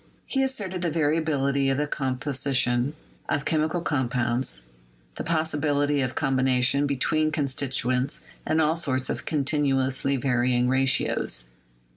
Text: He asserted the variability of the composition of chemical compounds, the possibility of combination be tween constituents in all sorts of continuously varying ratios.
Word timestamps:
He 0.25 0.41
asserted 0.41 0.81
the 0.81 0.89
variability 0.89 1.69
of 1.69 1.77
the 1.77 1.85
composition 1.85 2.95
of 3.29 3.45
chemical 3.45 3.81
compounds, 3.81 4.63
the 5.15 5.23
possibility 5.23 6.01
of 6.01 6.15
combination 6.15 6.87
be 6.87 6.95
tween 6.97 7.31
constituents 7.31 8.21
in 8.47 8.59
all 8.59 8.75
sorts 8.75 9.11
of 9.11 9.25
continuously 9.25 10.17
varying 10.17 10.67
ratios. 10.69 11.45